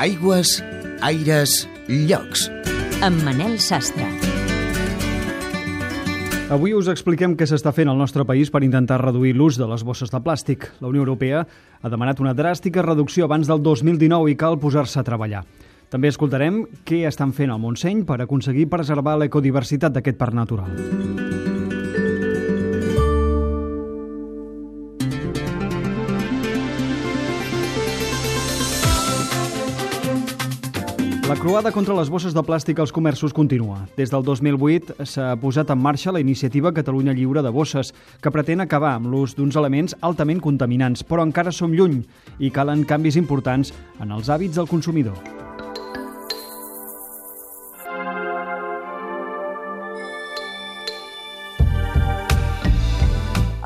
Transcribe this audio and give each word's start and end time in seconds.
Aigües, 0.00 0.62
aires, 1.04 1.68
llocs. 1.86 2.46
Amb 3.04 3.20
Manel 3.26 3.58
Sastre. 3.60 4.06
Avui 6.52 6.72
us 6.72 6.88
expliquem 6.88 7.34
què 7.36 7.44
s'està 7.44 7.74
fent 7.76 7.90
al 7.92 8.00
nostre 8.00 8.24
país 8.24 8.48
per 8.48 8.62
intentar 8.64 9.02
reduir 9.02 9.34
l'ús 9.36 9.58
de 9.60 9.68
les 9.68 9.84
bosses 9.84 10.08
de 10.08 10.20
plàstic. 10.24 10.70
La 10.80 10.88
Unió 10.88 11.04
Europea 11.04 11.44
ha 11.44 11.92
demanat 11.92 12.24
una 12.24 12.32
dràstica 12.32 12.84
reducció 12.84 13.28
abans 13.28 13.50
del 13.52 13.60
2019 13.60 14.32
i 14.32 14.38
cal 14.40 14.56
posar-se 14.58 15.00
a 15.00 15.04
treballar. 15.04 15.44
També 15.92 16.08
escoltarem 16.08 16.62
què 16.88 17.04
estan 17.04 17.36
fent 17.36 17.52
al 17.52 17.60
Montseny 17.60 18.06
per 18.08 18.22
aconseguir 18.24 18.70
preservar 18.72 19.18
l'ecodiversitat 19.20 19.92
d'aquest 19.92 20.16
parc 20.16 20.40
natural. 20.40 21.41
La 31.32 31.38
croada 31.38 31.70
contra 31.72 31.94
les 31.96 32.10
bosses 32.12 32.34
de 32.36 32.42
plàstic 32.44 32.76
als 32.82 32.90
comerços 32.92 33.32
continua. 33.32 33.78
Des 33.96 34.10
del 34.12 34.20
2008 34.26 35.06
s'ha 35.08 35.30
posat 35.40 35.72
en 35.72 35.80
marxa 35.80 36.12
la 36.12 36.20
iniciativa 36.20 36.74
Catalunya 36.76 37.14
Lliure 37.16 37.40
de 37.40 37.48
Bosses, 37.48 37.94
que 38.20 38.34
pretén 38.34 38.60
acabar 38.60 38.92
amb 38.98 39.08
l'ús 39.08 39.32
d'uns 39.38 39.56
elements 39.56 39.96
altament 40.04 40.44
contaminants, 40.44 41.00
però 41.00 41.24
encara 41.24 41.48
som 41.48 41.72
lluny 41.72 42.02
i 42.36 42.52
calen 42.52 42.84
canvis 42.84 43.16
importants 43.16 43.72
en 43.98 44.12
els 44.12 44.28
hàbits 44.28 44.60
del 44.60 44.68
consumidor. 44.68 45.41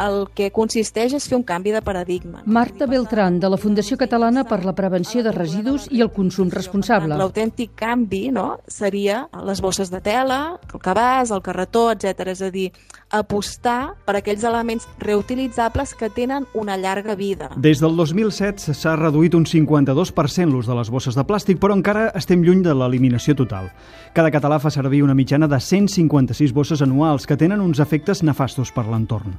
El 0.00 0.26
que 0.36 0.50
consisteix 0.54 1.14
és 1.16 1.26
fer 1.28 1.38
un 1.38 1.44
canvi 1.46 1.72
de 1.74 1.82
paradigma. 1.84 2.42
Marta 2.46 2.86
Beltrán, 2.86 3.40
de 3.40 3.50
la 3.50 3.58
Fundació 3.60 3.98
Catalana 4.00 4.44
per 4.48 4.62
la 4.64 4.74
Prevenció 4.76 5.22
de 5.24 5.32
Residus 5.32 5.88
i 5.90 6.02
el 6.04 6.12
Consum 6.14 6.50
Responsable. 6.52 7.16
L'autèntic 7.16 7.74
canvi 7.78 8.28
no, 8.34 8.60
seria 8.68 9.26
les 9.46 9.62
bosses 9.64 9.90
de 9.92 10.00
tela, 10.04 10.58
el 10.72 10.82
cabàs, 10.82 11.32
el 11.34 11.42
carretó, 11.44 11.88
etc. 11.92 12.32
És 12.36 12.42
a 12.44 12.50
dir, 12.52 12.70
apostar 13.10 13.94
per 14.06 14.16
aquells 14.18 14.44
elements 14.44 14.86
reutilitzables 14.98 15.94
que 15.94 16.10
tenen 16.10 16.46
una 16.54 16.76
llarga 16.76 17.14
vida. 17.14 17.50
Des 17.56 17.80
del 17.80 17.96
2007 17.96 18.74
s'ha 18.74 18.96
reduït 18.98 19.34
un 19.38 19.46
52% 19.46 20.50
l'ús 20.50 20.66
de 20.66 20.74
les 20.74 20.90
bosses 20.90 21.14
de 21.14 21.24
plàstic, 21.26 21.60
però 21.62 21.76
encara 21.76 22.10
estem 22.18 22.42
lluny 22.42 22.64
de 22.66 22.74
l'eliminació 22.74 23.36
total. 23.38 23.70
Cada 24.16 24.32
català 24.32 24.58
fa 24.58 24.72
servir 24.72 25.02
una 25.04 25.14
mitjana 25.14 25.46
de 25.46 25.60
156 25.60 26.52
bosses 26.56 26.82
anuals 26.82 27.26
que 27.26 27.36
tenen 27.36 27.60
uns 27.60 27.80
efectes 27.84 28.22
nefastos 28.24 28.72
per 28.72 28.86
l'entorn. 28.88 29.36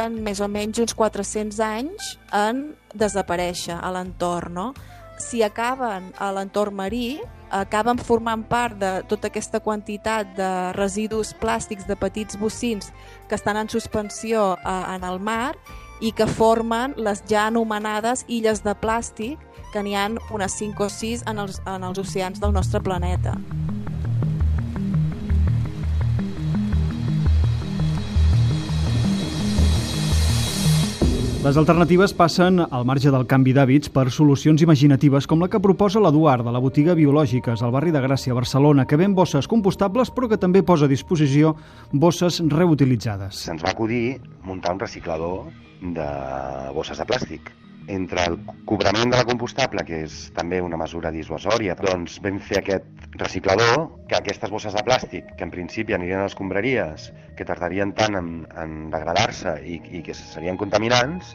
Triguen 0.00 0.22
més 0.24 0.38
o 0.40 0.46
menys 0.48 0.78
uns 0.80 0.94
400 0.96 1.58
anys 1.60 2.14
en 2.32 2.60
desaparèixer 2.96 3.74
a 3.76 3.90
l'entorn, 3.92 4.54
no? 4.56 4.64
Si 5.20 5.42
acaben 5.44 6.06
a 6.16 6.30
l'entorn 6.32 6.78
marí, 6.78 7.18
acaben 7.52 8.00
formant 8.00 8.46
part 8.48 8.78
de 8.80 8.94
tota 9.10 9.28
aquesta 9.28 9.60
quantitat 9.60 10.32
de 10.38 10.48
residus 10.78 11.34
plàstics 11.36 11.84
de 11.84 11.98
petits 12.00 12.40
bocins 12.40 12.88
que 13.28 13.36
estan 13.36 13.60
en 13.60 13.68
suspensió 13.68 14.54
eh, 14.56 14.80
en 14.94 15.04
el 15.04 15.20
mar 15.20 15.52
i 16.00 16.14
que 16.16 16.24
formen 16.24 16.96
les 16.96 17.20
ja 17.28 17.50
anomenades 17.50 18.24
illes 18.26 18.64
de 18.64 18.72
plàstic 18.72 19.36
que 19.74 19.84
n'hi 19.84 19.98
han 20.00 20.16
unes 20.32 20.56
5 20.56 20.86
o 20.86 20.88
6 20.88 21.28
en 21.28 21.44
els, 21.44 21.60
en 21.68 21.84
els 21.84 22.00
oceans 22.00 22.40
del 22.40 22.56
nostre 22.56 22.80
planeta. 22.80 23.36
Les 31.40 31.56
alternatives 31.56 32.12
passen 32.12 32.60
al 32.60 32.82
marge 32.84 33.08
del 33.08 33.22
canvi 33.24 33.54
d'hàbits 33.56 33.88
per 33.94 34.10
solucions 34.12 34.60
imaginatives 34.60 35.24
com 35.24 35.40
la 35.40 35.46
que 35.48 35.60
proposa 35.64 36.02
l'Eduard 36.04 36.44
de 36.44 36.52
la 36.52 36.60
botiga 36.60 36.92
Biològiques 36.98 37.62
al 37.64 37.72
barri 37.72 37.94
de 37.94 38.02
Gràcia, 38.04 38.36
Barcelona, 38.36 38.84
que 38.84 38.98
ven 39.00 39.14
bosses 39.16 39.48
compostables 39.48 40.12
però 40.12 40.28
que 40.28 40.36
també 40.36 40.60
posa 40.60 40.84
a 40.84 40.92
disposició 40.92 41.54
bosses 41.92 42.42
reutilitzades. 42.44 43.40
Se'ns 43.40 43.64
va 43.64 43.72
acudir 43.72 44.20
muntar 44.44 44.76
un 44.76 44.84
reciclador 44.84 45.48
de 45.80 46.10
bosses 46.76 47.00
de 47.00 47.08
plàstic 47.08 47.48
entre 47.88 48.24
el 48.28 48.36
cobrament 48.68 49.10
de 49.12 49.18
la 49.18 49.26
compostable, 49.28 49.84
que 49.86 50.02
és 50.06 50.16
també 50.36 50.60
una 50.62 50.78
mesura 50.80 51.12
dissuasòria, 51.14 51.76
doncs 51.80 52.18
vam 52.24 52.38
fer 52.44 52.60
aquest 52.60 53.16
reciclador, 53.20 53.88
que 54.10 54.18
aquestes 54.18 54.50
bosses 54.52 54.76
de 54.76 54.84
plàstic, 54.86 55.34
que 55.36 55.46
en 55.46 55.54
principi 55.54 55.96
anirien 55.96 56.20
a 56.20 56.28
les 56.28 56.34
escombraries, 56.34 57.10
que 57.38 57.46
tardarien 57.48 57.94
tant 57.96 58.18
en, 58.18 58.30
en 58.60 58.76
degradar-se 58.92 59.56
i, 59.64 59.80
i 59.98 60.04
que 60.06 60.14
serien 60.16 60.60
contaminants, 60.60 61.34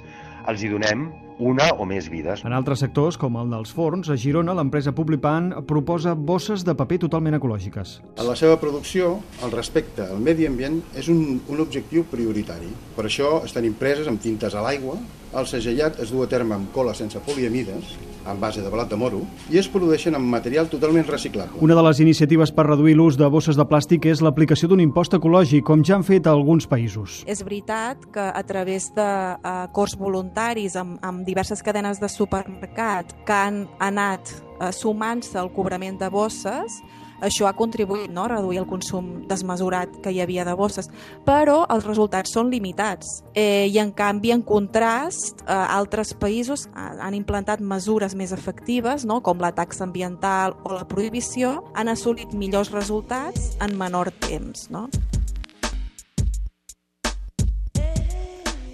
els 0.50 0.63
hi 0.63 0.69
donem 0.72 1.07
una 1.39 1.67
o 1.75 1.85
més 1.88 2.07
vides. 2.11 2.44
En 2.47 2.53
altres 2.56 2.79
sectors, 2.83 3.17
com 3.19 3.35
el 3.39 3.51
dels 3.51 3.73
forns, 3.75 4.09
a 4.09 4.16
Girona 4.19 4.56
l'empresa 4.56 4.94
Publipan 4.95 5.51
proposa 5.67 6.16
bosses 6.16 6.63
de 6.63 6.75
paper 6.78 7.01
totalment 7.06 7.35
ecològiques. 7.35 7.97
En 8.16 8.28
la 8.29 8.38
seva 8.39 8.56
producció, 8.61 9.17
el 9.44 9.51
respecte 9.51 10.06
al 10.07 10.23
medi 10.23 10.47
ambient 10.47 10.79
és 10.95 11.11
un, 11.11 11.41
un 11.51 11.63
objectiu 11.63 12.07
prioritari. 12.11 12.72
Per 12.95 13.07
això 13.09 13.41
estan 13.44 13.67
impreses 13.67 14.07
amb 14.07 14.23
tintes 14.23 14.56
a 14.56 14.63
l'aigua, 14.63 14.97
el 15.35 15.47
segellat 15.51 16.00
es 16.00 16.13
du 16.16 16.23
a 16.23 16.29
terme 16.31 16.56
amb 16.56 16.72
cola 16.72 16.95
sense 16.95 17.19
poliamides, 17.25 17.97
en 18.25 18.40
base 18.40 18.62
de 18.62 18.72
blat 18.74 18.90
de 18.90 18.97
moro, 19.00 19.22
i 19.52 19.59
es 19.62 19.69
produeixen 19.72 20.16
amb 20.18 20.28
material 20.31 20.69
totalment 20.72 21.08
reciclable. 21.09 21.59
Una 21.66 21.78
de 21.78 21.84
les 21.88 22.02
iniciatives 22.03 22.52
per 22.56 22.68
reduir 22.68 22.96
l'ús 22.97 23.19
de 23.19 23.30
bosses 23.31 23.58
de 23.59 23.66
plàstic 23.69 24.08
és 24.12 24.24
l'aplicació 24.25 24.69
d'un 24.72 24.84
impost 24.84 25.13
ecològic, 25.18 25.66
com 25.68 25.84
ja 25.86 25.97
han 26.00 26.06
fet 26.08 26.28
alguns 26.28 26.68
països. 26.69 27.22
És 27.30 27.44
veritat 27.46 28.08
que 28.13 28.25
a 28.25 28.44
través 28.47 28.91
de 28.96 29.06
uh, 29.06 29.56
cors 29.75 29.96
voluntaris 30.00 30.75
amb, 30.80 31.00
amb 31.06 31.25
diverses 31.28 31.63
cadenes 31.63 32.02
de 32.02 32.09
supermercat 32.12 33.16
que 33.25 33.40
han 33.46 33.66
anat 33.80 34.34
uh, 34.59 34.72
sumant-se 34.75 35.40
al 35.40 35.52
cobrament 35.53 36.00
de 36.02 36.09
bosses, 36.09 36.81
això 37.22 37.48
ha 37.48 37.56
contribuït 37.56 38.12
no, 38.12 38.26
a 38.26 38.31
reduir 38.36 38.59
el 38.62 38.68
consum 38.70 39.26
desmesurat 39.30 39.92
que 40.03 40.12
hi 40.12 40.22
havia 40.24 40.46
de 40.46 40.56
bosses, 40.58 40.90
però 41.26 41.64
els 41.72 41.86
resultats 41.88 42.34
són 42.36 42.52
limitats. 42.52 43.22
Eh, 43.34 43.68
I 43.72 43.80
en 43.84 43.92
canvi, 43.96 44.34
en 44.36 44.44
contrast, 44.46 45.44
eh, 45.46 45.54
altres 45.54 46.14
països 46.14 46.68
han 46.75 47.14
implantat 47.14 47.62
mesures 47.62 48.16
més 48.16 48.31
efectives, 48.36 49.06
no, 49.06 49.22
com 49.22 49.40
la 49.42 49.54
taxa 49.56 49.84
ambiental 49.86 50.56
o 50.64 50.74
la 50.74 50.88
prohibició, 50.88 51.64
han 51.75 51.90
assolit 51.90 52.34
millors 52.34 52.72
resultats 52.72 53.56
en 53.62 53.78
menor 53.78 54.12
temps. 54.25 54.70
No? 54.70 54.90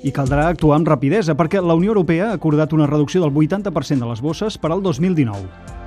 I 0.02 0.10
caldrà 0.10 0.48
actuar 0.50 0.80
amb 0.80 0.88
rapidesa 0.90 1.36
perquè 1.38 1.62
la 1.62 1.76
Unió 1.78 1.94
Europea 1.94 2.32
ha 2.32 2.40
acordat 2.40 2.74
una 2.74 2.88
reducció 2.90 3.22
del 3.22 3.36
80% 3.38 4.02
de 4.02 4.10
les 4.10 4.22
bosses 4.22 4.58
per 4.58 4.72
al 4.74 4.82
2019. 4.82 5.81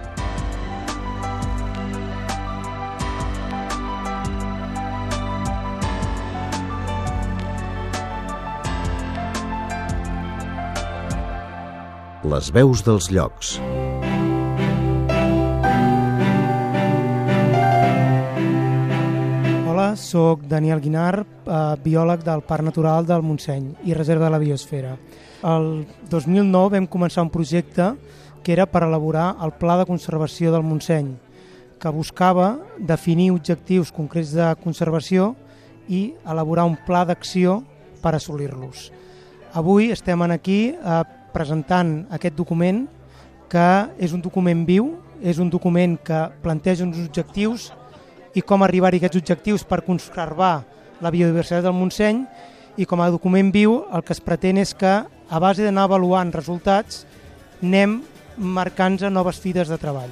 Les 12.24 12.46
veus 12.56 12.80
dels 12.80 13.10
llocs. 13.12 13.58
Hola, 19.68 19.90
sóc 20.00 20.46
Daniel 20.48 20.80
Guinar, 20.80 21.20
eh, 21.20 21.76
biòleg 21.84 22.22
del 22.24 22.40
Parc 22.40 22.64
Natural 22.64 23.04
del 23.04 23.20
Montseny 23.20 23.74
i 23.84 23.92
Reserva 23.92 24.24
de 24.24 24.30
la 24.30 24.38
Biosfera. 24.38 24.96
El 25.42 25.84
2009 26.08 26.78
vam 26.78 26.86
començar 26.86 27.26
un 27.26 27.28
projecte 27.28 27.90
que 28.42 28.54
era 28.54 28.64
per 28.64 28.84
elaborar 28.84 29.36
el 29.44 29.52
Pla 29.60 29.76
de 29.76 29.84
Conservació 29.84 30.50
del 30.50 30.64
Montseny, 30.64 31.18
que 31.78 31.92
buscava 31.92 32.58
definir 32.78 33.32
objectius 33.32 33.92
concrets 33.92 34.32
de 34.32 34.48
conservació 34.64 35.34
i 35.88 36.14
elaborar 36.24 36.64
un 36.64 36.78
pla 36.86 37.04
d'acció 37.04 37.62
per 38.00 38.14
assolir-los. 38.14 38.90
Avui 39.52 39.90
estem 39.92 40.22
aquí 40.22 40.72
eh, 40.72 41.02
presentant 41.34 42.04
aquest 42.14 42.36
document 42.38 42.84
que 43.50 43.66
és 44.02 44.14
un 44.14 44.22
document 44.22 44.64
viu, 44.66 44.94
és 45.22 45.38
un 45.42 45.50
document 45.50 45.96
que 46.00 46.20
planteja 46.42 46.86
uns 46.86 46.98
objectius 47.02 47.70
i 48.34 48.42
com 48.42 48.64
arribar 48.64 48.90
a 48.92 48.98
aquests 48.98 49.20
objectius 49.20 49.64
per 49.66 49.84
conservar 49.86 50.64
la 51.02 51.12
biodiversitat 51.14 51.64
del 51.66 51.76
Montseny 51.76 52.25
i 52.81 52.86
com 52.86 53.02
a 53.02 53.10
document 53.14 53.52
viu 53.54 53.82
el 53.94 54.02
que 54.02 54.14
es 54.16 54.22
pretén 54.22 54.58
és 54.58 54.75
que 54.75 54.94
a 55.04 55.40
base 55.40 55.64
d'anar 55.64 55.86
avaluant 55.88 56.32
resultats 56.34 57.04
anem 57.62 58.00
marcant-nos 58.37 59.12
noves 59.12 59.38
fites 59.40 59.70
de 59.70 59.78
treball. 59.78 60.10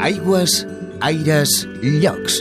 Aigües, 0.00 0.64
aires, 1.04 1.66
llocs. 1.82 2.40